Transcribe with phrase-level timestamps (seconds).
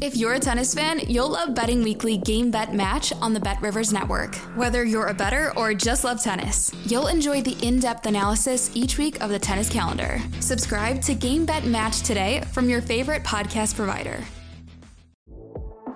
[0.00, 3.60] If you're a tennis fan, you'll love Betting Weekly Game Bet Match on the Bet
[3.60, 4.34] Rivers Network.
[4.56, 8.96] Whether you're a better or just love tennis, you'll enjoy the in depth analysis each
[8.96, 10.18] week of the tennis calendar.
[10.40, 14.24] Subscribe to Game Bet Match today from your favorite podcast provider.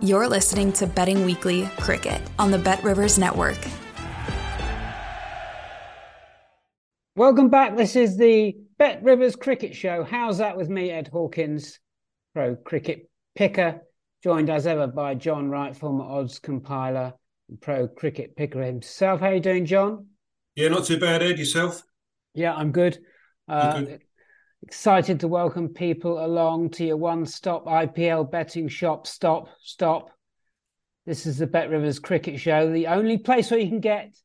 [0.00, 3.58] You're listening to Betting Weekly Cricket on the Bet Rivers Network.
[7.16, 7.76] Welcome back.
[7.76, 10.04] This is the Bet Rivers Cricket Show.
[10.04, 11.80] How's that with me, Ed Hawkins,
[12.34, 13.82] pro cricket picker,
[14.24, 17.12] joined as ever by John Wright, former odds compiler
[17.48, 19.20] and pro cricket picker himself.
[19.20, 20.06] How are you doing, John?
[20.56, 21.38] Yeah, not too bad, Ed.
[21.38, 21.82] Yourself?
[22.34, 22.98] Yeah, I'm good.
[23.46, 24.02] Uh, good.
[24.62, 29.06] Excited to welcome people along to your one-stop IPL betting shop.
[29.06, 30.10] Stop, stop.
[31.04, 34.16] This is the Bet Rivers Cricket Show, the only place where you can get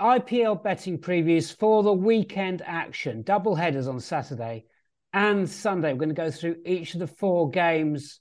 [0.00, 3.22] IPL betting previews for the weekend action.
[3.22, 4.64] Double headers on Saturday
[5.12, 5.92] and Sunday.
[5.92, 8.20] We're going to go through each of the four games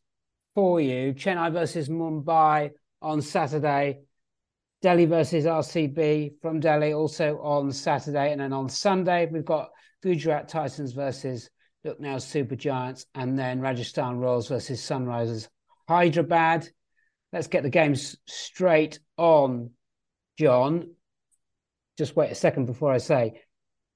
[0.56, 1.14] for you.
[1.14, 4.00] Chennai versus Mumbai on Saturday.
[4.82, 8.32] Delhi versus RCB from Delhi also on Saturday.
[8.32, 9.70] And then on Sunday, we've got
[10.02, 11.50] Gujarat Titans versus
[11.84, 13.06] Lucknow Super Giants.
[13.14, 15.48] And then Rajasthan Royals versus Sunrisers
[15.88, 16.68] Hyderabad.
[17.32, 19.72] Let's get the games straight on,
[20.38, 20.96] John
[21.98, 23.42] just wait a second before I say,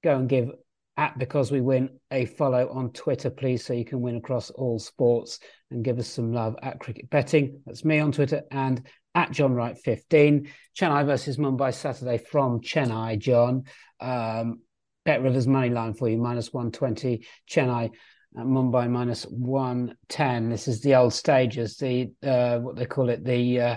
[0.02, 0.50] go and give
[0.96, 4.78] at because we win a follow on Twitter, please, so you can win across all
[4.78, 5.38] sports
[5.70, 7.60] and give us some love at cricket betting.
[7.66, 10.48] That's me on Twitter and at John Wright 15.
[10.78, 13.64] Chennai versus Mumbai Saturday from Chennai, John.
[14.00, 14.60] Um,
[15.04, 17.26] Bet Rivers money line for you, minus 120.
[17.48, 20.50] Chennai at Mumbai minus 110.
[20.50, 23.76] This is the old stages, the uh, what they call it, the uh,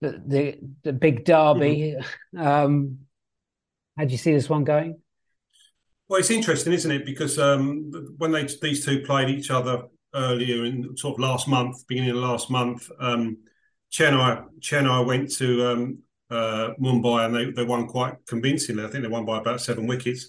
[0.00, 1.96] the, the, the big derby.
[1.98, 2.40] Mm-hmm.
[2.42, 2.98] Um,
[3.96, 5.01] how do you see this one going?
[6.12, 7.06] Well, it's interesting, isn't it?
[7.06, 9.84] Because um, when they these two played each other
[10.14, 13.38] earlier in sort of last month, beginning of last month, um,
[13.90, 15.98] Chennai Chennai went to um,
[16.30, 18.84] uh, Mumbai and they, they won quite convincingly.
[18.84, 20.28] I think they won by about seven wickets.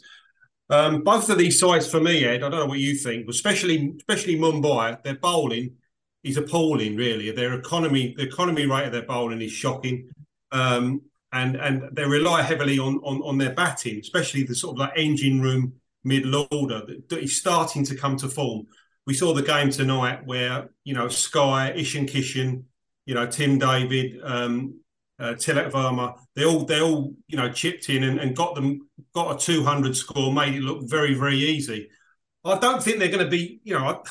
[0.69, 3.35] Um, both of these sides, for me, Ed, I don't know what you think, but
[3.35, 5.73] especially especially Mumbai, their bowling
[6.23, 6.95] is appalling.
[6.95, 10.09] Really, their economy, the economy rate of their bowling is shocking.
[10.49, 11.01] Um,
[11.33, 14.93] and and they rely heavily on on, on their batting, especially the sort of like
[14.95, 15.73] engine room
[16.03, 18.67] middle order that, is starting to come to form.
[19.05, 22.63] We saw the game tonight where you know Sky, Ishan Kishan,
[23.05, 24.79] you know Tim David, um,
[25.19, 28.87] uh, Tilak Varma, they all they all you know chipped in and, and got them
[29.13, 31.89] got a 200 score, made it look very very easy.
[32.45, 34.03] I don't think they're going to be you know.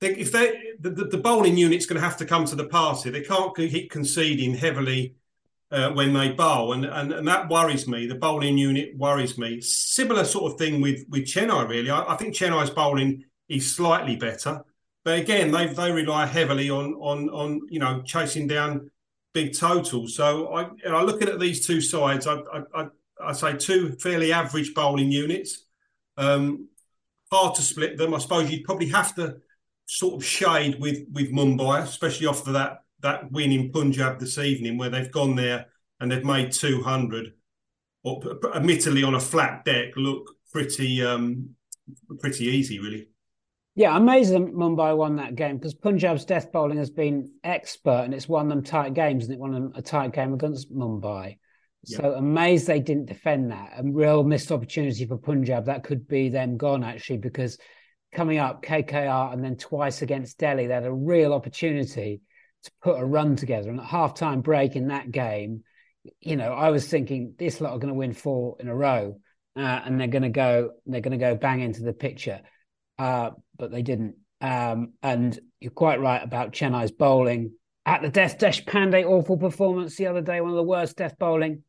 [0.00, 3.10] They, if they the, the bowling unit's going to have to come to the party,
[3.10, 5.14] they can't keep conceding heavily
[5.74, 8.06] uh, when they bowl, and, and and that worries me.
[8.06, 9.60] The bowling unit worries me.
[9.60, 11.68] Similar sort of thing with with Chennai.
[11.68, 14.64] Really, I, I think Chennai's bowling is slightly better,
[15.04, 18.88] but again, they they rely heavily on on on you know chasing down
[19.32, 20.14] big totals.
[20.14, 22.86] So I know, looking at these two sides, I I, I,
[23.20, 25.64] I say two fairly average bowling units.
[26.16, 26.68] Um,
[27.32, 28.14] hard to split them.
[28.14, 29.38] I suppose you'd probably have to
[29.86, 34.76] sort of shade with with Mumbai, especially after that that win in Punjab this evening,
[34.76, 35.66] where they've gone there
[36.00, 37.32] and they've made 200,
[38.02, 38.22] or
[38.54, 41.50] admittedly on a flat deck, look pretty um,
[42.18, 43.08] pretty easy, really.
[43.76, 48.28] Yeah, amazing Mumbai won that game because Punjab's death bowling has been expert and it's
[48.28, 51.38] won them tight games and it won them a tight game against Mumbai.
[51.86, 51.98] Yeah.
[51.98, 53.72] So amazed they didn't defend that.
[53.76, 55.66] A real missed opportunity for Punjab.
[55.66, 57.58] That could be them gone actually because
[58.12, 62.22] coming up KKR and then twice against Delhi, they had a real opportunity
[62.64, 63.70] to put a run together.
[63.70, 65.62] And at halftime break in that game,
[66.20, 69.18] you know, I was thinking this lot are going to win four in a row,
[69.56, 72.40] uh, and they're going to go they're going to go bang into the picture,
[72.98, 74.16] uh, but they didn't.
[74.40, 77.52] Um, and you're quite right about Chennai's bowling
[77.86, 81.62] at the Death Deshpande awful performance the other day, one of the worst death bowling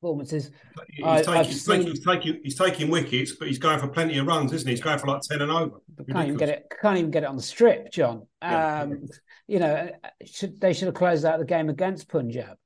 [0.00, 0.50] performances.
[0.90, 1.76] He's, I, taking, he's, seen...
[1.76, 4.72] taking, he's, taking, he's taking wickets, but he's going for plenty of runs, isn't he?
[4.72, 5.76] He's going for like ten and over.
[6.10, 6.72] Can't even get it.
[6.80, 8.26] Can't even get it on the strip, John.
[8.42, 8.82] Yeah.
[8.82, 9.06] Um,
[9.46, 9.90] you know,
[10.24, 12.56] should, they should have closed out the game against Punjab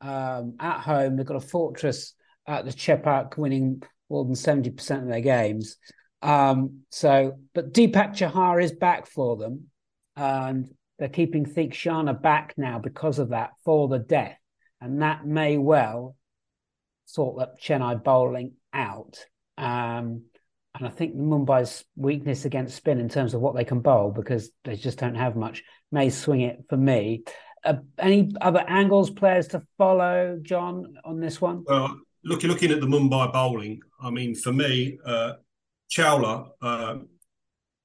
[0.00, 1.16] um, at home.
[1.16, 2.14] They've got a fortress
[2.46, 5.76] at the Chepauk, winning more than seventy percent of their games.
[6.22, 9.68] Um, so, but Deepak Chahar is back for them,
[10.16, 14.38] and they're keeping Theekshana back now because of that for the death,
[14.80, 16.16] and that may well
[17.10, 19.18] thought that Chennai bowling out.
[19.58, 20.24] Um,
[20.76, 24.50] and I think Mumbai's weakness against spin in terms of what they can bowl because
[24.64, 25.62] they just don't have much
[25.92, 27.22] may swing it for me.
[27.64, 31.64] Uh, any other angles players to follow, John, on this one?
[31.66, 35.34] Well, looking looking at the Mumbai bowling, I mean, for me, uh,
[35.90, 36.96] Chawla, uh,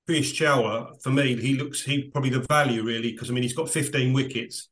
[0.09, 3.53] Piyush Chawla, for me, he looks he probably the value really because I mean he's
[3.53, 4.67] got 15 wickets.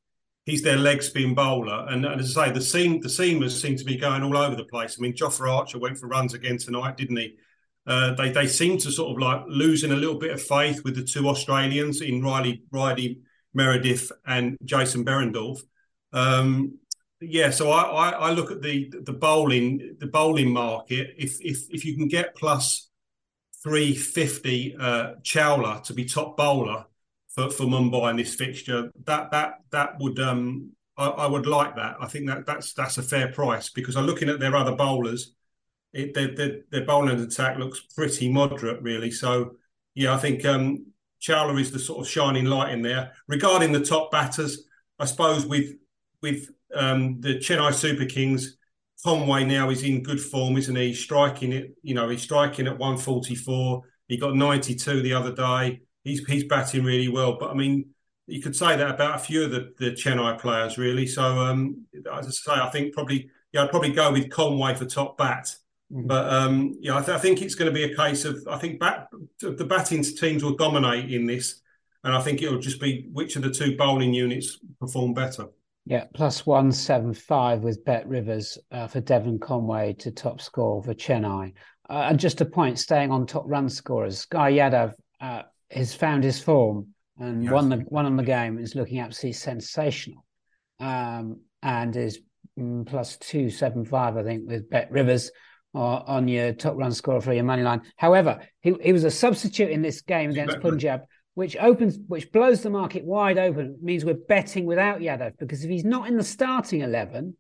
[0.48, 3.76] He's their leg spin bowler, and, and as I say, the seam the seamers seem
[3.76, 4.96] to be going all over the place.
[4.98, 7.36] I mean, Jofra Archer went for runs again tonight, didn't he?
[7.86, 10.96] Uh, they they seem to sort of like losing a little bit of faith with
[10.96, 13.20] the two Australians in Riley Riley
[13.54, 15.60] Meredith and Jason Behrendorff.
[16.14, 16.80] Um,
[17.20, 21.16] yeah, so I, I, I, look at the the bowling the bowling market.
[21.18, 22.90] If if if you can get plus
[23.62, 26.86] three fifty uh, Chawla to be top bowler
[27.38, 31.78] for, for Mumbai in this fixture, that that that would um I, I would like
[31.78, 31.96] that.
[32.02, 35.34] I think that that's that's a fair price because I'm looking at their other bowlers
[35.94, 39.12] it, their, their, their bowling attack looks pretty moderate, really.
[39.12, 39.56] So,
[39.96, 40.88] yeah, I think um,
[41.22, 43.14] Chawla is the sort of shining light in there.
[43.28, 44.66] Regarding the top batters,
[45.00, 45.74] I suppose with
[46.22, 48.58] with um, the Chennai Super Kings,
[49.04, 50.94] Conway now is in good form, isn't he?
[50.94, 53.82] Striking it, you know, he's striking at 144.
[54.08, 55.82] He got 92 the other day.
[56.08, 57.38] He's he's batting really well.
[57.40, 57.90] But I mean,
[58.28, 61.08] you could say that about a few of the, the Chennai players, really.
[61.08, 64.86] So, um, as I say, I think probably yeah, I'd probably go with Conway for
[64.86, 65.56] top bat.
[65.92, 66.08] Mm-hmm.
[66.08, 68.58] But um, yeah, I, th- I, think it's going to be a case of I
[68.58, 69.08] think bat-
[69.40, 71.62] the batting teams will dominate in this,
[72.04, 75.46] and I think it'll just be which of the two bowling units perform better.
[75.86, 80.84] Yeah, plus one seven five with Bet Rivers uh, for Devon Conway to top score
[80.84, 81.54] for Chennai.
[81.90, 86.24] Uh, and just a point, staying on top run scorers, Sky Yadav uh, has found
[86.24, 86.88] his form
[87.20, 87.52] and yes.
[87.52, 88.58] won the won on the game.
[88.58, 90.26] Is looking absolutely sensational,
[90.80, 92.20] um, and is
[92.58, 95.32] mm, plus two seven five, I think, with Bet Rivers
[95.74, 97.82] on your top run scorer for your money line.
[97.98, 101.02] However, he, he was a substitute in this game against Punjab,
[101.36, 103.76] which opens, which blows the market wide open.
[103.78, 107.36] It means we're betting without Yadav because if he's not in the starting eleven,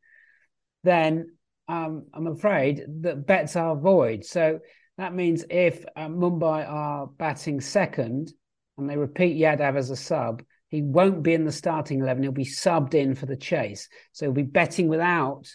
[0.83, 1.31] then
[1.67, 4.23] um, I'm afraid that bets are void.
[4.23, 4.59] So
[4.97, 8.33] that means if uh, Mumbai are batting second
[8.77, 12.23] and they repeat Yadav as a sub, he won't be in the starting 11.
[12.23, 13.87] He'll be subbed in for the chase.
[14.11, 15.47] So he'll be betting without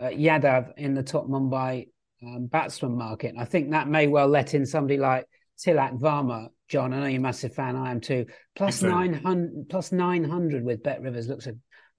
[0.00, 1.88] uh, Yadav in the top Mumbai
[2.22, 3.34] um, batsman market.
[3.38, 5.26] I think that may well let in somebody like
[5.58, 6.48] Tilak Varma.
[6.68, 7.76] John, I know you're a massive fan.
[7.76, 8.26] I am too.
[8.56, 11.50] Plus nine hundred, plus nine hundred with Bet Rivers looks a,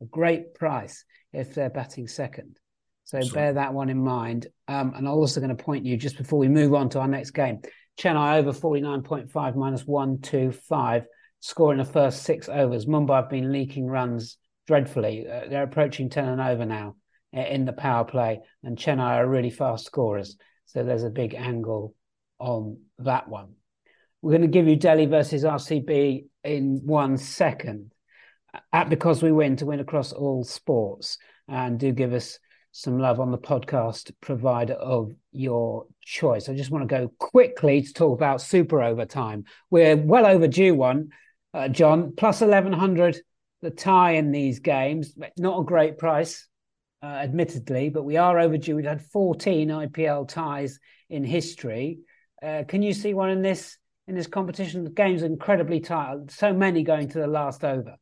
[0.01, 2.57] a, great price if they're batting second.
[3.05, 3.33] So Sorry.
[3.33, 4.47] bear that one in mind.
[4.67, 7.07] Um, and I'm also going to point you just before we move on to our
[7.07, 7.61] next game.
[7.99, 11.05] Chennai over 49.5 minus 125,
[11.39, 12.85] scoring the first six overs.
[12.85, 14.37] Mumbai have been leaking runs
[14.67, 15.25] dreadfully.
[15.27, 16.95] Uh, they're approaching 10 and over now
[17.31, 20.37] in the power play, and Chennai are really fast scorers.
[20.67, 21.93] So there's a big angle
[22.39, 23.53] on that one.
[24.21, 27.91] We're going to give you Delhi versus RCB in one second.
[28.71, 31.17] At because we win to win across all sports,
[31.47, 32.39] and do give us
[32.77, 36.49] some love on the podcast provider of your choice.
[36.49, 39.45] I just want to go quickly to talk about super overtime.
[39.69, 41.11] We're well overdue one,
[41.53, 42.11] uh, John.
[42.17, 43.21] Plus eleven hundred
[43.61, 45.17] the tie in these games.
[45.37, 46.49] Not a great price
[47.01, 48.75] uh, admittedly, but we are overdue.
[48.75, 50.77] We've had 14 IPL ties
[51.09, 51.99] in history.
[52.43, 53.77] Uh, can you see one in this
[54.09, 54.83] in this competition?
[54.83, 56.29] The game's incredibly tight.
[56.29, 57.95] So many going to the last over.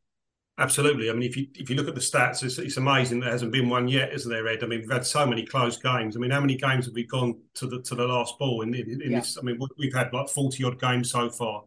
[0.63, 1.10] Absolutely.
[1.10, 3.51] I mean, if you if you look at the stats, it's, it's amazing there hasn't
[3.51, 4.63] been one yet, isn't there, Ed?
[4.63, 6.15] I mean, we've had so many close games.
[6.15, 8.74] I mean, how many games have we gone to the to the last ball in,
[8.74, 9.20] in, in yeah.
[9.20, 9.38] this?
[9.38, 11.63] I mean, we've had like forty odd games so far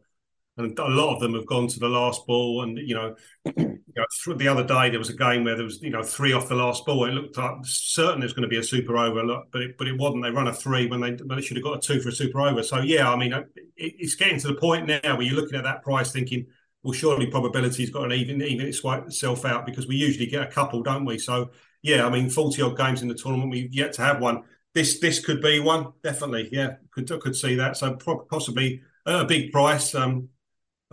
[0.58, 2.62] and a lot of them have gone to the last ball.
[2.62, 3.14] And you know,
[3.56, 6.32] you know, the other day there was a game where there was you know three
[6.32, 7.04] off the last ball.
[7.04, 9.98] It looked like certain there's going to be a super over, but it, but it
[9.98, 10.22] wasn't.
[10.22, 12.12] They run a three when they when they should have got a two for a
[12.12, 12.62] super over.
[12.62, 15.64] So yeah, I mean, it, it's getting to the point now where you're looking at
[15.64, 16.46] that price thinking.
[16.86, 20.84] Well, surely probability's got an even even itself out because we usually get a couple,
[20.84, 21.18] don't we?
[21.18, 21.50] So
[21.82, 24.44] yeah, I mean, forty odd games in the tournament, we've yet to have one.
[24.72, 26.48] This this could be one, definitely.
[26.52, 27.76] Yeah, could could see that.
[27.76, 27.96] So
[28.30, 29.96] possibly a big price.
[29.96, 30.28] Um,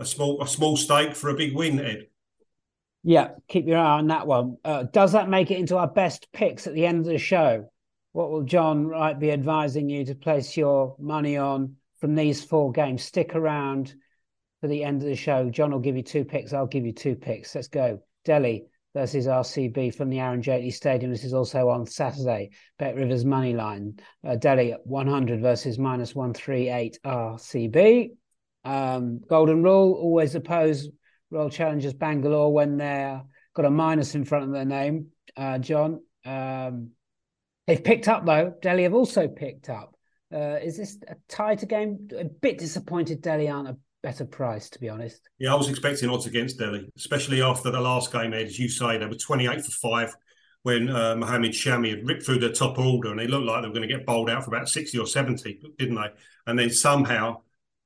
[0.00, 2.08] a small a small stake for a big win, Ed.
[3.04, 4.56] Yeah, keep your eye on that one.
[4.64, 7.70] Uh, does that make it into our best picks at the end of the show?
[8.10, 12.72] What will John Wright be advising you to place your money on from these four
[12.72, 13.04] games?
[13.04, 13.94] Stick around
[14.64, 15.50] for the end of the show.
[15.50, 16.54] John will give you two picks.
[16.54, 17.54] I'll give you two picks.
[17.54, 18.00] Let's go.
[18.24, 21.12] Delhi versus RCB from the Arun Jaitley Stadium.
[21.12, 22.48] This is also on Saturday.
[22.78, 23.98] Bet Rivers money line.
[24.26, 28.12] Uh, Delhi 100 versus minus 138 RCB.
[28.64, 30.88] Um, golden rule always oppose
[31.30, 35.08] Royal Challengers Bangalore when they're got a minus in front of their name.
[35.36, 36.92] Uh, John, um,
[37.66, 38.54] They've picked up though.
[38.62, 39.94] Delhi have also picked up.
[40.34, 42.08] Uh, is this a tighter game?
[42.18, 45.30] A bit disappointed Delhi aren't a better price, to be honest.
[45.38, 48.68] Yeah, I was expecting odds against Delhi, especially after the last game, Ed, as you
[48.68, 50.14] say, they were 28 for five
[50.62, 53.68] when uh, Mohammad Shami had ripped through the top order and they looked like they
[53.68, 56.08] were going to get bowled out for about 60 or 70, didn't they?
[56.46, 57.40] And then somehow,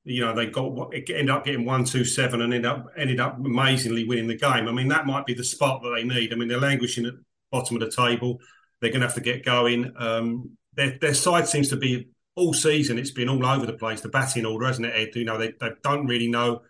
[0.05, 3.39] you know, they got ended up getting one, two, seven, and ended up ended up
[3.39, 4.67] amazingly winning the game.
[4.67, 6.33] I mean, that might be the spot that they need.
[6.33, 7.23] I mean, they're languishing at the
[7.53, 8.41] bottom of the table.
[8.81, 9.93] They're going to have to get going.
[9.97, 12.09] Um, their their side seems to be
[12.39, 12.99] all season.
[12.99, 14.01] It's been all over the place.
[14.01, 15.17] The batting order, hasn't it, Ed?
[15.17, 16.63] You know, they, they don't really know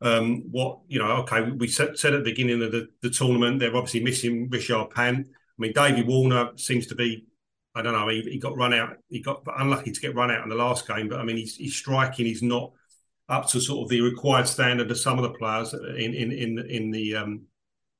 [0.00, 1.10] um, what you know.
[1.18, 4.90] Okay, we said, said, at the beginning of the, the tournament they're obviously missing Rishabh
[4.90, 5.26] Pant.
[5.28, 7.26] I mean, David Warner seems to be.
[7.74, 8.08] I don't know.
[8.08, 8.96] He, he, got run out.
[9.08, 11.08] He got unlucky to get run out in the last game.
[11.08, 12.26] But I mean, he's, he's striking.
[12.26, 12.72] He's not
[13.30, 16.58] up to sort of the required standard of some of the players in in in,
[16.68, 17.42] in the um,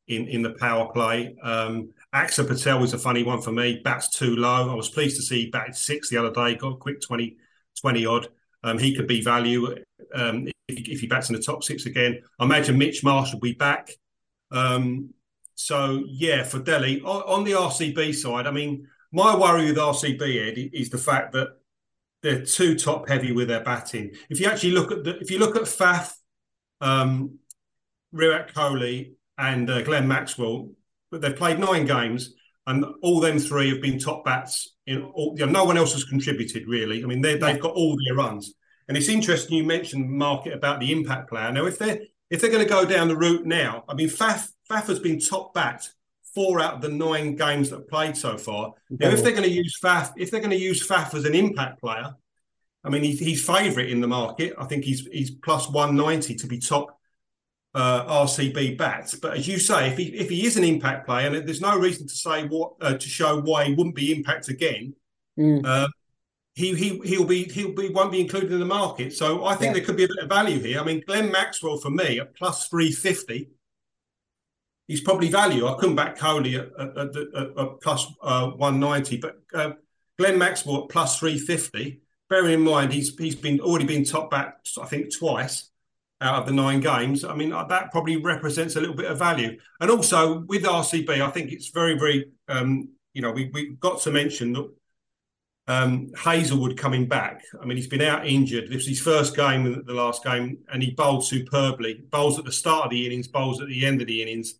[0.08, 1.34] in in the power play.
[1.42, 3.80] Um, Axar Patel was a funny one for me.
[3.82, 4.70] Bats too low.
[4.70, 6.56] I was pleased to see he batted six the other day.
[6.56, 7.36] Got a quick 20,
[7.80, 8.28] 20 odd.
[8.62, 9.76] Um, he could be value
[10.14, 12.22] um, if, if, he bats in the top six again.
[12.38, 13.90] I imagine Mitch Marsh will be back.
[14.50, 15.14] Um,
[15.54, 20.20] so yeah, for Delhi on, on, the RCB side, I mean, my worry with RCB
[20.20, 21.48] Ed is the fact that
[22.22, 24.12] they're too top heavy with their batting.
[24.28, 26.12] If you actually look at the, if you look at Faf,
[26.80, 27.38] um,
[28.12, 30.70] Virat Kohli, and uh, Glenn Maxwell,
[31.20, 32.34] they've played nine games,
[32.66, 34.76] and all them three have been top bats.
[34.86, 37.02] In all, you know, no one else has contributed really.
[37.02, 38.54] I mean, they've got all their runs,
[38.88, 41.52] and it's interesting you mentioned market about the impact player.
[41.52, 42.00] Now, if they're
[42.30, 45.20] if they're going to go down the route now, I mean, Faf Faf has been
[45.20, 45.88] top bat
[46.34, 48.72] four out of the nine games that have played so far.
[48.88, 51.34] Now, if they're going to use Faf, if they're going to use Faf as an
[51.34, 52.14] impact player,
[52.84, 54.54] I mean, he's, he's favourite in the market.
[54.58, 56.98] I think he's he's plus one ninety to be top
[57.74, 59.14] uh, RCB bats.
[59.14, 61.78] But as you say, if he if he is an impact player, and there's no
[61.78, 64.94] reason to say what uh, to show why he wouldn't be impact again.
[65.38, 65.64] Mm.
[65.64, 65.88] Uh,
[66.54, 69.12] he he he'll be he'll be won't be included in the market.
[69.12, 69.72] So I think yeah.
[69.74, 70.80] there could be a bit of value here.
[70.80, 73.48] I mean, Glenn Maxwell for me at plus three fifty.
[74.88, 75.66] He's probably value.
[75.66, 79.70] I couldn't back Kohli at, at, at, at plus, uh, 190, but uh,
[80.18, 82.00] Glenn Maxwell at plus 350.
[82.28, 85.70] Bearing in mind he's he's been already been top back, I think, twice
[86.22, 87.24] out of the nine games.
[87.24, 89.58] I mean, uh, that probably represents a little bit of value.
[89.80, 94.00] And also with RCB, I think it's very, very, um, you know, we, we've got
[94.02, 94.70] to mention that
[95.66, 97.42] um, Hazlewood coming back.
[97.60, 98.68] I mean, he's been out injured.
[98.68, 102.04] This was his first game, the last game, and he bowled superbly.
[102.10, 104.54] Bowls at the start of the innings, bowls at the end of the innings.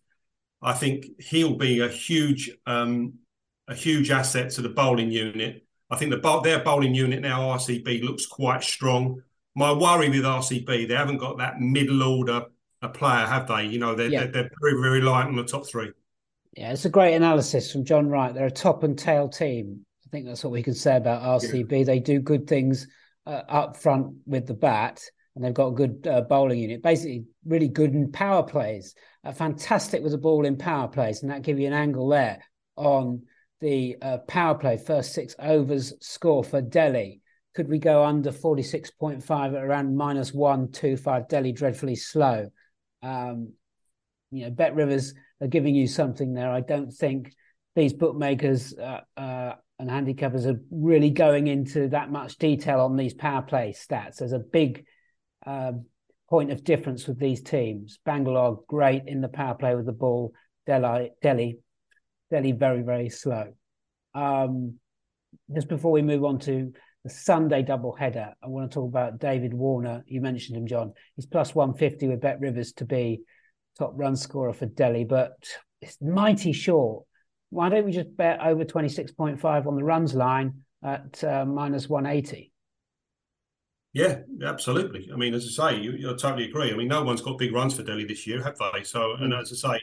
[0.61, 3.13] I think he'll be a huge, um,
[3.67, 5.65] a huge asset to the bowling unit.
[5.89, 9.21] I think the their bowling unit now, RCB, looks quite strong
[9.55, 12.45] my worry with RCB, they haven't got that middle order
[12.81, 13.65] a player, have they?
[13.65, 14.19] You know, they're, yeah.
[14.21, 15.91] they're, they're, very, very reliant on the top three.
[16.55, 18.33] Yeah, it's a great analysis from John Wright.
[18.33, 19.85] They're a top and tail team.
[20.05, 21.71] I think that's what we can say about RCB.
[21.71, 21.83] Yeah.
[21.85, 22.87] They do good things
[23.25, 25.01] uh, up front with the bat,
[25.35, 26.83] and they've got a good uh, bowling unit.
[26.83, 28.93] Basically, really good in power plays.
[29.23, 32.39] Uh, fantastic with the ball in power plays, and that give you an angle there
[32.75, 33.23] on
[33.61, 34.77] the uh, power play.
[34.77, 37.21] First six overs score for Delhi.
[37.55, 41.27] Could we go under 46.5 at around minus 125?
[41.27, 42.49] Delhi dreadfully slow.
[43.01, 43.53] Um,
[44.31, 46.49] you know, Bet Rivers are giving you something there.
[46.49, 47.33] I don't think
[47.75, 53.13] these bookmakers uh, uh, and handicappers are really going into that much detail on these
[53.13, 54.17] power play stats.
[54.17, 54.85] There's a big
[55.45, 55.73] uh,
[56.29, 57.99] point of difference with these teams.
[58.05, 60.33] Bangalore great in the power play with the ball.
[60.65, 61.59] Delhi, Delhi,
[62.31, 63.53] Delhi very very slow.
[64.15, 64.79] Um,
[65.53, 68.33] just before we move on to the Sunday double header.
[68.41, 70.03] I want to talk about David Warner.
[70.07, 70.93] You mentioned him, John.
[71.15, 73.21] He's plus 150 with Bet Rivers to be
[73.77, 75.33] top run scorer for Delhi, but
[75.81, 77.05] it's mighty short.
[77.49, 82.51] Why don't we just bet over 26.5 on the runs line at uh, minus 180?
[83.91, 85.09] Yeah, absolutely.
[85.13, 86.71] I mean, as I say, you, you totally agree.
[86.71, 88.83] I mean, no one's got big runs for Delhi this year, have they?
[88.83, 89.21] So, mm.
[89.21, 89.81] and as I say,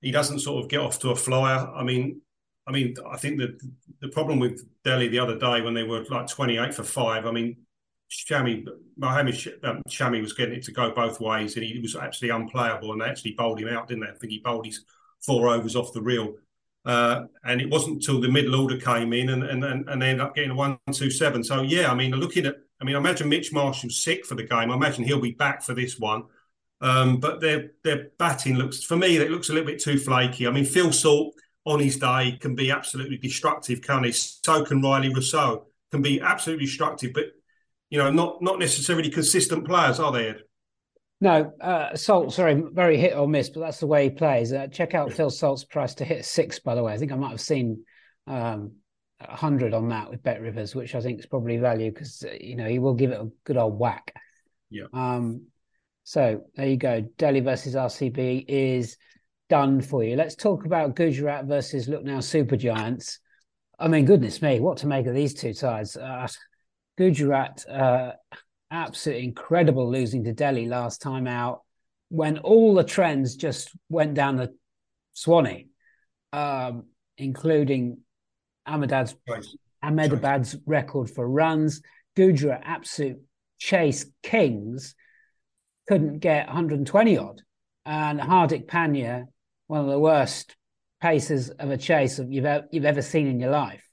[0.00, 1.68] he doesn't sort of get off to a flyer.
[1.74, 2.20] I mean,
[2.66, 3.60] I mean, I think that
[4.00, 7.30] the problem with Delhi the other day when they were like 28 for five, I
[7.30, 7.56] mean,
[8.10, 8.66] Shami,
[8.96, 12.92] Mohamed um, Shami was getting it to go both ways and he was absolutely unplayable
[12.92, 14.10] and they actually bowled him out, didn't they?
[14.10, 14.84] I think he bowled his
[15.24, 16.34] four overs off the reel.
[16.84, 20.20] Uh, and it wasn't until the middle order came in and, and, and, they ended
[20.20, 21.42] up getting a one, two, seven.
[21.42, 24.42] So, yeah, I mean, looking at, I mean, I imagine Mitch Marshall's sick for the
[24.42, 24.70] game.
[24.70, 26.24] I imagine he'll be back for this one.
[26.82, 30.46] Um, but their their batting looks, for me, it looks a little bit too flaky.
[30.46, 34.12] I mean, Phil Salt, on his day can be absolutely destructive, can he?
[34.12, 37.26] So can Rilee Rossouw, can be absolutely destructive, but
[37.90, 40.28] you know, not not necessarily consistent players, are they?
[40.28, 40.42] Ed?
[41.20, 44.52] No, uh, Salt, sorry, very hit or miss, but that's the way he plays.
[44.52, 46.92] Uh, check out Phil Salt's price to hit six, by the way.
[46.92, 47.84] I think I might have seen
[48.26, 48.72] um,
[49.20, 52.56] hundred on that with Bet Rivers, which I think is probably value because uh, you
[52.56, 54.12] know he will give it a good old whack.
[54.70, 54.86] Yeah.
[54.92, 55.46] Um.
[56.02, 57.00] So there you go.
[57.16, 58.96] Delhi versus RCB is
[59.48, 60.16] done for you.
[60.16, 63.20] Let's talk about Gujarat versus Lucknow Super Giants.
[63.78, 65.96] I mean, goodness me, what to make of these two sides?
[65.96, 66.26] Uh,
[66.96, 68.12] Gujarat, uh,
[68.70, 71.62] absolutely incredible losing to Delhi last time out
[72.08, 74.54] when all the trends just went down the
[75.12, 75.68] Swanee,
[76.32, 76.84] um,
[77.18, 77.98] including
[78.66, 79.14] Ahmedabad's.
[79.84, 81.82] Ahmedabad's record for runs.
[82.16, 83.20] Gujarat, absolute
[83.58, 84.94] chase kings,
[85.86, 87.42] couldn't get 120 odd.
[87.84, 89.26] And Hardik Pandya,
[89.74, 90.54] one of the worst
[91.00, 93.84] paces of a chase you've, you've ever seen in your life.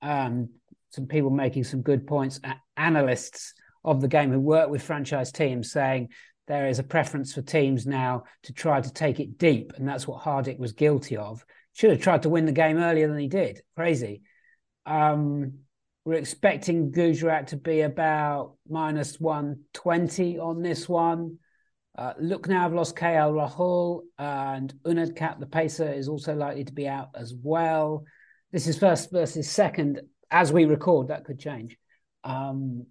[0.00, 0.50] Um,
[0.90, 2.38] some people making some good points.
[2.76, 3.52] Analysts
[3.84, 6.10] of the game who work with franchise teams saying
[6.46, 10.06] there is a preference for teams now to try to take it deep, and that's
[10.06, 11.44] what Hardik was guilty of.
[11.72, 13.62] Should have tried to win the game earlier than he did.
[13.74, 14.22] Crazy.
[14.86, 15.54] Um,
[16.04, 21.38] we're expecting Gujarat to be about minus 120 on this one.
[22.18, 27.08] Lucknow, I've lost KL Rahul and Unadkat, the pacer, is also likely to be out
[27.14, 28.04] as well.
[28.52, 30.00] This is first versus second.
[30.30, 31.76] As we record, that could change.
[32.24, 32.86] Um,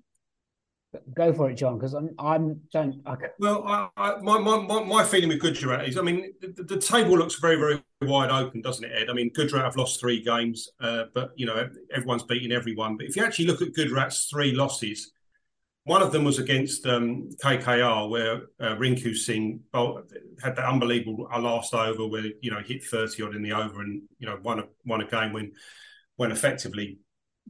[1.13, 3.01] go for it, John, because I'm I'm don't.
[3.05, 3.15] I...
[3.39, 7.17] Well, I, I, my, my my feeling with Gujarat is, I mean, the, the, table
[7.17, 9.09] looks very very wide open, doesn't it, Ed?
[9.09, 12.97] I mean, Gujarat have lost three games, uh, but you know everyone's beating everyone.
[12.97, 15.11] But if you actually look at Gujarat's three losses,
[15.85, 21.73] one of them was against um, KKR, where uh, Rinku Singh had that unbelievable last
[21.75, 24.63] over where you know hit thirty odd in the over and you know won a
[24.83, 25.53] won a game when
[26.15, 26.97] when effectively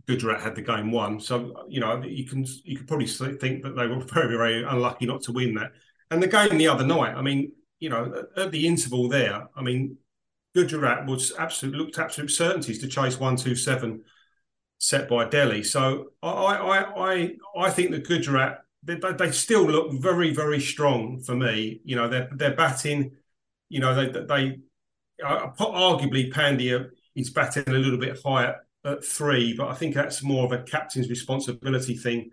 [0.05, 1.21] Gujarat had the game won.
[1.21, 5.05] So you know you can you could probably think that they were very very unlucky
[5.05, 5.71] not to win that.
[6.11, 9.61] And the game the other night, I mean, you know, at the interval there, I
[9.61, 9.97] mean,
[10.53, 14.03] Gujarat was absolute looked absolute certainties to chase one two seven
[14.87, 15.63] set by Delhi.
[15.63, 21.21] So I I I I think that Gujarat they, they still look very very strong
[21.21, 21.81] for me.
[21.83, 23.11] You know, they're they're batting.
[23.69, 24.57] You know, they they
[25.23, 30.23] uh, arguably Pandya is batting a little bit higher at three, but I think that's
[30.23, 32.31] more of a captain's responsibility thing.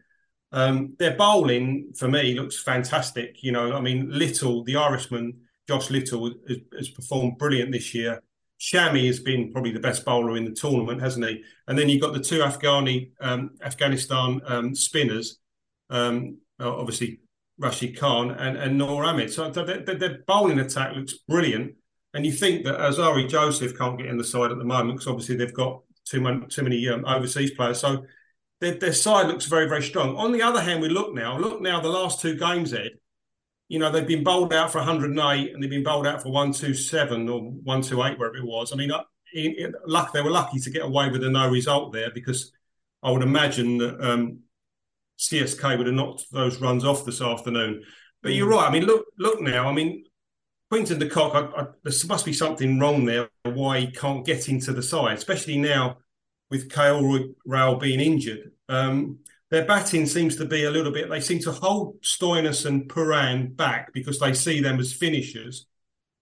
[0.53, 3.42] Um, their bowling for me looks fantastic.
[3.42, 8.22] You know, I mean, Little, the Irishman, Josh Little, has, has, performed brilliant this year.
[8.62, 11.42] Shami has been probably the best bowler in the tournament, hasn't he?
[11.66, 15.40] And then you've got the two Afghani, um, Afghanistan um, spinners,
[15.90, 17.18] um, obviously
[17.59, 19.33] Rashid Khan and, and Noor Ahmed.
[19.33, 21.75] So their, their bowling attack looks brilliant.
[22.14, 25.09] And you think that Alzarri Joseph can't get in the side at the moment because
[25.09, 27.81] obviously they've got too many, too many um, overseas players.
[27.81, 28.05] So
[28.61, 30.16] their, their side looks very, very strong.
[30.16, 32.92] On the other hand, we Lucknow, look now, the last two games, Ed,
[33.68, 37.29] you know, they've been bowled out for 108 and they've been bowled out for 127
[37.29, 38.72] or 128, wherever it was.
[38.72, 39.03] I mean, uh,
[39.35, 42.53] in, in, luck, they were lucky to get away with a no result there because
[43.03, 44.40] I would imagine that um,
[45.18, 47.83] CSK would have knocked those runs off this afternoon.
[48.22, 48.57] But you're mm.
[48.57, 48.68] right.
[48.68, 49.68] I mean, look, Lucknow.
[49.68, 50.05] I mean,
[50.70, 54.48] Quinton de Kock, I, I, there must be something wrong there why he can't get
[54.48, 55.98] into the side, especially now
[56.51, 58.53] with KL Rahul being injured.
[58.68, 59.18] Um,
[59.53, 63.55] their batting seems to be a little bit, they seem to hold Stoinis and Pooran
[63.55, 65.67] back because they see them as finishers.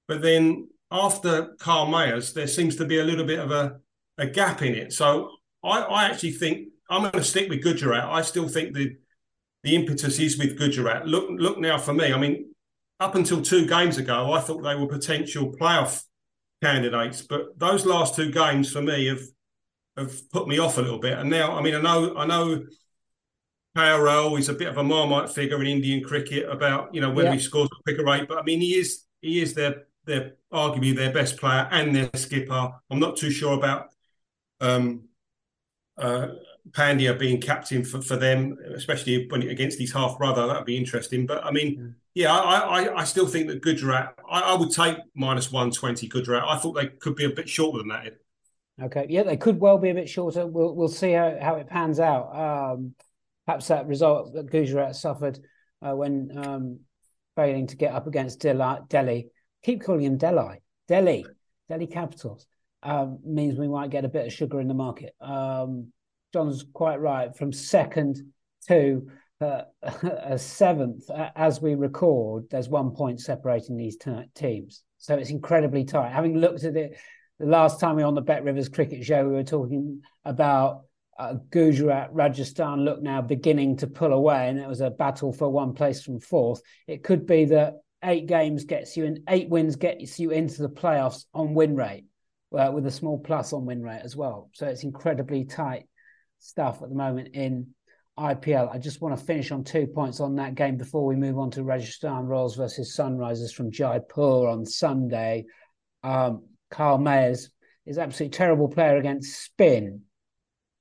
[0.09, 3.79] But then after Kyle Mayers, there seems to be a little bit of a,
[4.19, 4.93] a gap in it.
[4.93, 5.31] So
[5.62, 8.05] I, I actually think I'm going to stick with Gujarat.
[8.05, 8.97] I still think the
[9.62, 11.07] the impetus is with Gujarat.
[11.07, 12.12] Look, Lucknow for me.
[12.12, 12.53] I mean,
[12.99, 16.03] up until two games ago, I thought they were potential playoff
[16.64, 19.23] candidates, but those last two games for me have
[19.97, 21.19] have put me off a little bit.
[21.19, 22.64] And now, I mean, I know, I know,
[23.76, 27.28] KRL is a bit of a marmite figure in Indian cricket about you know whether
[27.28, 27.35] yeah.
[27.35, 30.94] he scores a quicker rate, but I mean, he is he is their their arguably
[30.94, 32.72] their best player and their skipper.
[32.90, 33.90] I'm not too sure about
[34.61, 35.02] um,
[35.96, 36.28] uh,
[36.72, 40.46] Pandya being captain for, for them, especially when against his half brother.
[40.46, 41.26] That would be interesting.
[41.26, 44.14] But I mean, yeah, I, I, I still think that Gujarat.
[44.28, 46.44] I, I would take minus one twenty Gujarat.
[46.46, 48.18] I thought they could be a bit shorter than that.
[48.83, 50.46] Okay, yeah, they could well be a bit shorter.
[50.46, 52.35] We'll we'll see how, how it pans out.
[52.74, 52.94] Um,
[53.50, 55.36] perhaps that result that Gujarat suffered
[55.82, 56.78] uh, when um,
[57.34, 59.26] failing to get up against Delhi.
[59.64, 60.62] Keep calling him Delhi.
[60.86, 61.26] Delhi.
[61.68, 62.46] Delhi Capitals
[62.84, 65.16] um, means we might get a bit of sugar in the market.
[65.20, 65.92] Um,
[66.32, 67.36] John's quite right.
[67.36, 68.22] From second
[68.68, 69.08] to
[69.40, 69.62] uh,
[70.22, 74.84] a seventh, as we record, there's one point separating these t- teams.
[74.98, 76.12] So it's incredibly tight.
[76.12, 76.96] Having looked at it
[77.40, 80.82] the last time we were on the Bet Rivers cricket show, we were talking about
[81.20, 85.50] uh, Gujarat, Rajasthan look now beginning to pull away, and it was a battle for
[85.50, 86.62] one place from fourth.
[86.87, 90.70] It could be that eight games gets you in, eight wins gets you into the
[90.70, 92.06] playoffs on win rate.
[92.56, 94.50] uh, with a small plus on win rate as well.
[94.54, 95.87] So it's incredibly tight
[96.38, 97.68] stuff at the moment in
[98.18, 98.74] IPL.
[98.74, 101.50] I just want to finish on two points on that game before we move on
[101.52, 105.44] to Rajasthan Royals versus Sunrisers from Jaipur on Sunday.
[106.02, 107.50] Um, Kyle Mayers
[107.87, 110.02] is absolutely terrible player against spin.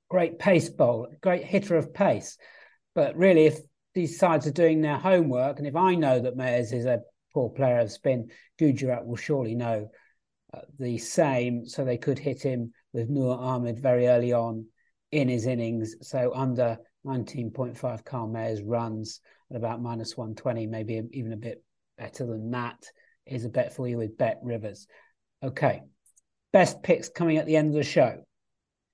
[0.10, 2.38] Great pace bowl, great hitter of pace.
[2.96, 3.60] But really, if
[3.94, 7.02] these sides are doing their homework, and if I know that Mayers is a
[7.34, 9.90] poor player of spin, Gujarat will surely know
[10.54, 11.66] uh, the same.
[11.66, 14.66] So they could hit him with Noor Ahmed very early on
[15.12, 15.96] in his innings.
[16.02, 21.64] So under 19.5 Kyle Mayers runs at about minus 120, maybe even a bit
[21.98, 22.84] better than that
[23.26, 24.88] is a bet for you with Bet Rivers.
[25.44, 25.82] Okay.
[26.52, 28.24] Best picks coming at the end of the show.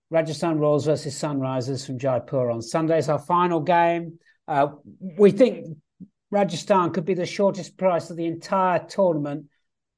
[0.10, 2.98] Rajasthan Royals versus Sunrisers from Jaipur on Sunday.
[2.98, 4.20] is our final game.
[4.48, 4.68] Uh,
[5.18, 5.78] we think
[6.32, 9.46] Rajasthan could be the shortest price of the entire tournament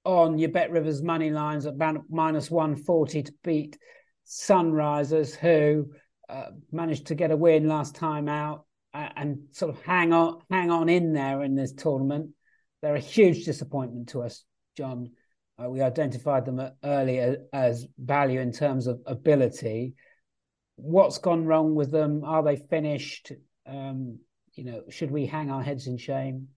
[0.05, 1.75] on your Bet Rivers money lines at
[2.09, 3.77] minus 140 to beat
[4.25, 5.91] Sunrisers, who
[6.29, 10.39] uh, managed to get a win last time out uh, and sort of hang on,
[10.49, 12.31] hang on in there in this tournament.
[12.81, 14.43] They're a huge disappointment to us,
[14.75, 15.11] John.
[15.61, 19.95] Uh, we identified them earlier as value in terms of ability.
[20.75, 22.23] What's gone wrong with them?
[22.23, 23.31] Are they finished?
[23.65, 24.19] Um,
[24.53, 26.49] you know, should we hang our heads in shame?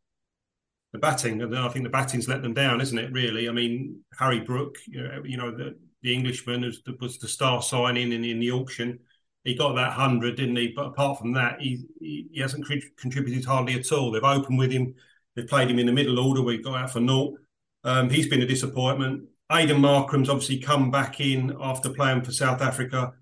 [0.92, 3.12] The batting, I think the batting's let them down, isn't it?
[3.12, 7.18] Really, I mean, Harry Brook, you know, you know the, the Englishman was the, was
[7.18, 8.98] the star signing in, in the auction.
[9.44, 10.72] He got that hundred, didn't he?
[10.74, 12.66] But apart from that, he he, he hasn't
[12.98, 14.10] contributed hardly at all.
[14.10, 14.94] They've opened with him.
[15.36, 16.42] They've played him in the middle order.
[16.42, 17.38] We got out for naught.
[17.84, 19.28] Um, he's been a disappointment.
[19.50, 23.12] Aiden Markram's obviously come back in after playing for South Africa.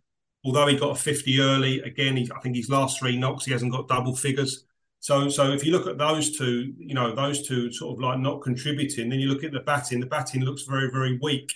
[0.45, 3.73] Although he got a 50 early, again, I think his last three knocks, he hasn't
[3.73, 4.65] got double figures.
[5.01, 8.19] So, so if you look at those two, you know, those two sort of like
[8.19, 10.01] not contributing, then you look at the batting.
[10.01, 11.53] The batting looks very, very weak.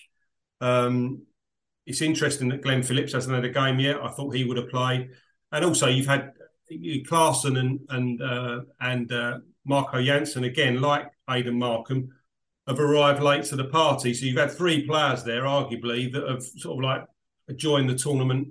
[0.60, 1.22] Um,
[1.86, 4.00] it's interesting that Glenn Phillips hasn't had a game yet.
[4.00, 5.10] I thought he would have played,
[5.50, 6.32] and also you've had
[6.70, 12.08] Klaasen and and uh, and uh, Marco Jansen again, like Aiden Markram,
[12.66, 14.14] have arrived late to the party.
[14.14, 17.04] So you've had three players there, arguably, that have sort of like
[17.56, 18.48] joined the tournament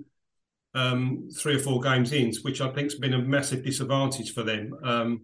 [0.74, 4.42] um, three or four games in, which I think has been a massive disadvantage for
[4.42, 4.74] them.
[4.82, 5.20] Um,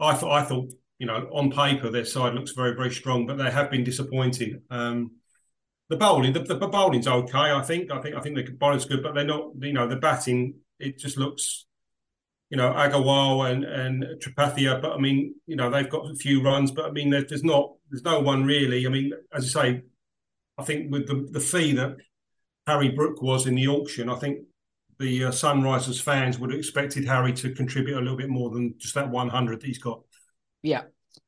[0.00, 3.38] I thought, I thought, you know, on paper their side looks very, very strong, but
[3.38, 4.62] they have been disappointing.
[4.70, 5.12] Um,
[5.88, 7.38] the bowling, the, the, bowling's okay.
[7.38, 9.50] I think, I think, I think the bowling's good, but they're not.
[9.58, 11.66] You know, the batting, it just looks,
[12.50, 14.82] you know, Agarwal and and Tripathia.
[14.82, 17.72] But I mean, you know, they've got a few runs, but I mean, there's not,
[17.90, 18.86] there's no one really.
[18.86, 19.82] I mean, as I say,
[20.56, 21.96] I think with the the fee that
[22.66, 24.40] Harry Brook was in the auction, I think
[24.98, 28.74] the uh, Sunrisers fans would have expected Harry to contribute a little bit more than
[28.78, 30.02] just that 100 that he's got.
[30.62, 30.82] Yeah.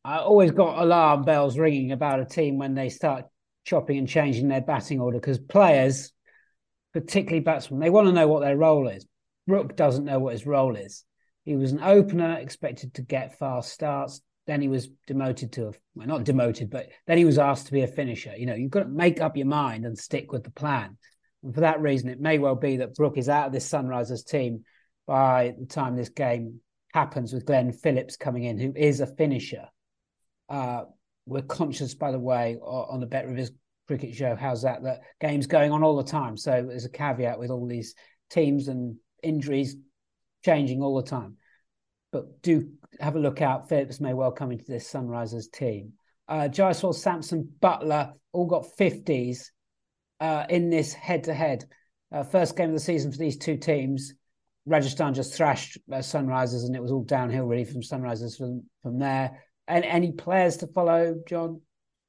[0.05, 3.27] I always got alarm bells ringing about a team when they start
[3.65, 6.13] chopping and changing their batting order because players,
[6.93, 9.07] particularly batsmen, they want to know what their role is.
[9.47, 11.05] Brook doesn't know what his role is.
[11.45, 14.21] He was an opener, expected to get fast starts.
[14.51, 17.73] Then he was demoted to a well, not demoted, but then he was asked to
[17.73, 18.35] be a finisher.
[18.37, 20.99] You know, you've got to make up your mind and stick with the plan.
[21.45, 24.27] And for that reason, it may well be that Brook is out of this Sunrisers
[24.27, 24.65] team
[25.07, 26.59] by the time this game
[26.93, 29.69] happens with Glenn Phillips coming in, who is a finisher.
[30.49, 30.83] Uh,
[31.27, 33.53] we're conscious, by the way, on the Bet Rivers
[33.87, 34.83] cricket show, how's that?
[34.83, 36.37] That game's going on all the time.
[36.37, 37.95] So there's a caveat with all these
[38.31, 39.77] teams and injuries
[40.45, 41.37] changing all the time.
[42.11, 43.69] But do have a look out.
[43.69, 45.95] Phillips may well come into this Sunrisers team.
[46.29, 49.51] Uh, Jaiswal, Samson, Buttler all got 50s
[50.21, 51.65] uh, in this head to head.
[52.31, 54.15] First game of the season for these two teams.
[54.67, 58.99] Rajasthan just thrashed uh, Sunrisers, and it was all downhill really from Sunrisers from from
[58.99, 59.43] there.
[59.67, 61.61] And any players to follow, John?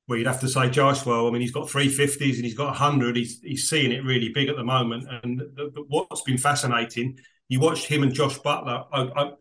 [0.07, 1.27] Well, you'd have to say Jaiswal.
[1.27, 3.15] I mean, he's got three fifties and he's got hundred.
[3.15, 5.05] He's he's seeing it really big at the moment.
[5.23, 8.85] And the, the, what's been fascinating, you watched him and Josh Buttler.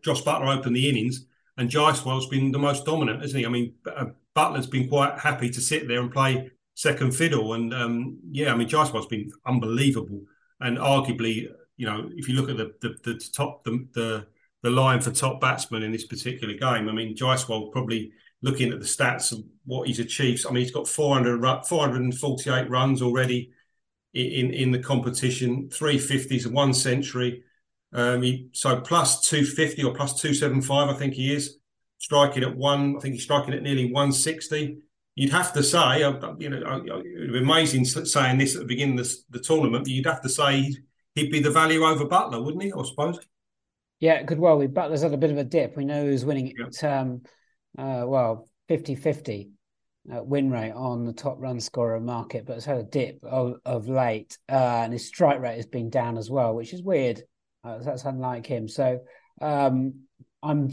[0.03, 1.25] Josh Buttler open the innings,
[1.57, 3.45] and Jaiswal's been the most dominant, isn't he?
[3.45, 7.53] I mean, uh, Buttler's been quite happy to sit there and play second fiddle.
[7.53, 10.21] And um, yeah, I mean, Jaiswal's been unbelievable.
[10.59, 14.27] And arguably, you know, if you look at the the, the top the, the,
[14.63, 18.11] the line for top batsman in this particular game, I mean, Jaiswal probably
[18.41, 20.45] looking at the stats of what he's achieved.
[20.47, 23.51] I mean, he's got 400, 448 runs already
[24.13, 27.43] in in the competition, three fifties and one century.
[27.93, 31.57] Um, he, so plus 250 or plus 275, I think he is
[31.97, 32.95] striking at one.
[32.97, 34.77] I think he's striking at nearly 160
[35.15, 38.99] you'd have to say, you know, it would be amazing saying this at the beginning
[38.99, 40.73] of the, the tournament, but you'd have to say
[41.15, 42.71] he'd be the value over Buttler, wouldn't he?
[42.71, 43.19] I suppose.
[43.99, 44.67] Yeah, it could well be.
[44.67, 45.77] Buttler's had a bit of a dip.
[45.77, 47.21] We know who's winning it, um,
[47.77, 49.51] uh, well, 50 50.
[50.11, 53.57] uh, win rate on the top run scorer market, but it's had a dip of,
[53.65, 57.21] of late, uh, and his strike rate has been down as well, which is weird.
[57.63, 58.67] Uh, that's unlike him.
[58.67, 58.99] So
[59.41, 60.01] um,
[60.41, 60.71] I'm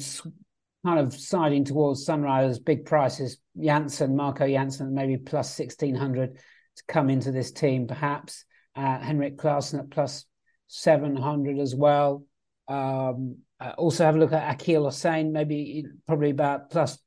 [0.87, 2.64] kind of siding towards Sunrisers.
[2.64, 8.44] Big prices, Jansen, Marco Jansen, maybe plus sixteen hundred to come into this team, perhaps.
[8.74, 10.24] Uh, Henrik Klaasen at plus
[10.68, 12.24] seven hundred as well.
[12.68, 16.98] Um, uh, also have a look at Akeal Hosein, maybe probably about plus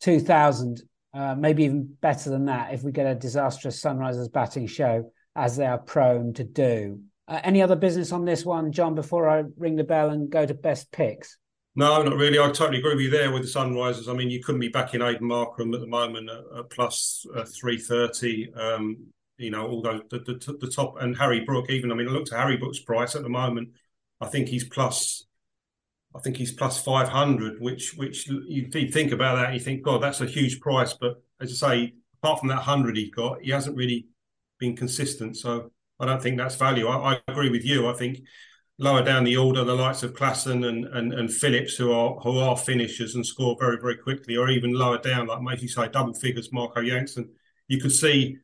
[0.00, 0.82] two thousand
[1.14, 5.56] uh, maybe even better than that if we get a disastrous Sunrisers batting show, as
[5.56, 7.00] they are prone to do.
[7.32, 10.44] Uh, any other business on this one, John, before I ring the bell and go
[10.44, 11.38] to best picks?
[11.74, 12.38] No, not really.
[12.38, 14.06] I totally agree with you there with the Sunrisers.
[14.06, 17.46] I mean, you couldn't be backing Aiden Markram at the moment at, at plus, uh,
[17.46, 18.52] 330.
[18.52, 19.06] Um,
[19.38, 22.32] you know, although the, the, the, top and Harry Brook, even, I mean, I looked
[22.34, 23.70] at Harry Brook's price at the moment.
[24.20, 25.24] I think he's plus
[26.14, 30.02] I think he's plus five hundred, which which you think about that, you think, God,
[30.02, 30.92] that's a huge price.
[30.92, 34.08] But as I say, apart from that hundred he got, he hasn't really
[34.58, 35.38] been consistent.
[35.38, 36.88] So I don't think that's value.
[36.88, 37.88] I, I, agree with you.
[37.88, 38.22] I think
[38.78, 42.38] lower down the order, the likes of Klaasen and, and and Phillips, who are who
[42.40, 46.12] are finishers and score very very quickly, or even lower down, like maybe say double
[46.12, 47.30] figures, Marco Jansen,
[47.68, 48.36] you could see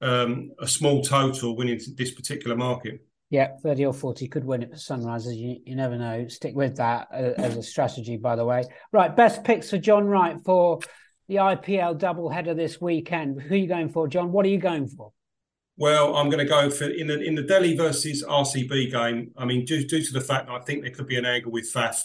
[0.00, 3.00] um, a small total winning this particular market.
[3.30, 5.36] Yeah, 30 or 40 could win it for Sunrisers.
[5.36, 6.28] You, you never know.
[6.28, 8.64] Stick with that uh, as a strategy, by the way.
[8.92, 10.80] Right, best picks for John Wright for
[11.28, 13.40] the IPL double header this weekend.
[13.40, 14.30] Who are you going for, John?
[14.30, 15.12] What are you going for?
[15.76, 19.32] Well, I'm going to go for in the in the Delhi versus RCB game.
[19.36, 21.50] I mean, due, due to the fact that I think there could be an angle
[21.50, 22.00] with Faf,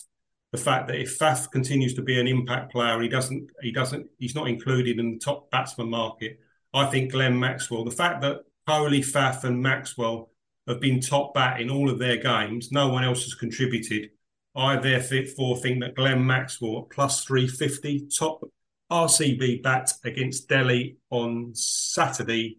[0.51, 4.07] the fact that if Faf continues to be an impact player, he doesn't he doesn't
[4.17, 6.39] he's not included in the top batsman market.
[6.73, 10.29] I think Glenn Maxwell, the fact that Kohli, Faf, and Maxwell
[10.67, 12.71] have been top bat in all of their games.
[12.71, 14.09] No one else has contributed.
[14.55, 18.43] I therefore think that Glenn Maxwell plus 350 top
[18.91, 22.57] RCB bat against Delhi on Saturday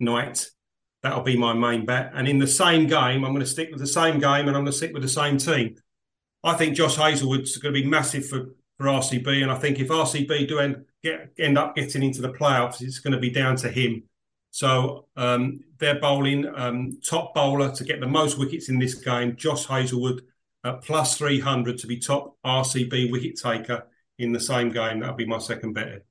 [0.00, 0.46] night.
[1.02, 2.12] That'll be my main bet.
[2.14, 4.64] And in the same game, I'm going to stick with the same game and I'm
[4.64, 5.76] going to stick with the same team.
[6.44, 9.42] I think Josh Hazlewood's going to be massive for, for RCB.
[9.42, 12.98] And I think if RCB do end, get, end up getting into the playoffs, it's
[12.98, 14.02] going to be down to him.
[14.50, 19.36] So um, they're bowling um, top bowler to get the most wickets in this game.
[19.36, 20.22] Josh Hazlewood
[20.64, 23.86] at plus 300 to be top RCB wicket taker
[24.18, 25.00] in the same game.
[25.00, 26.04] That'll be my second bet.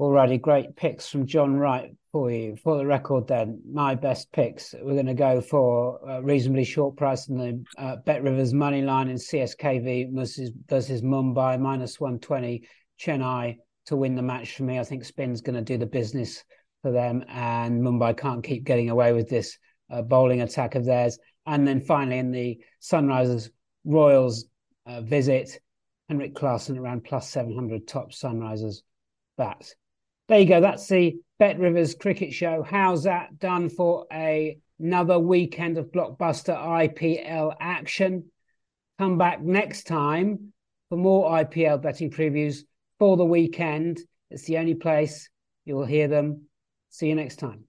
[0.00, 2.54] Alrighty, great picks from John Wright for you.
[2.54, 4.72] For the record, then, my best picks.
[4.80, 8.82] We're going to go for a reasonably short price in the uh, Bet Rivers money
[8.82, 12.68] line in CSKV versus, versus Mumbai, minus 120.
[13.00, 14.78] Chennai to win the match for me.
[14.78, 16.44] I think Spin's going to do the business
[16.82, 19.58] for them, and Mumbai can't keep getting away with this
[19.90, 21.18] uh, bowling attack of theirs.
[21.46, 23.50] And then finally, in the Sunrisers
[23.84, 24.44] Royals
[24.86, 25.58] uh, visit,
[26.08, 28.82] Henrik Klaasen around plus 700 top Sunrisers
[29.36, 29.74] bat.
[30.28, 30.60] There you go.
[30.60, 32.62] That's the Bet Rivers cricket show.
[32.62, 38.30] How's that done for a, another weekend of blockbuster IPL action?
[38.98, 40.52] Come back next time
[40.88, 42.60] for more IPL betting previews
[42.98, 44.00] for the weekend.
[44.30, 45.28] It's the only place
[45.64, 46.46] you'll hear them
[46.94, 47.64] See you next time.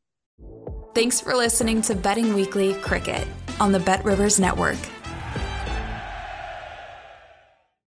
[0.94, 3.28] Thanks for listening to Betting Weekly Cricket
[3.60, 4.78] on the Bet Rivers Network.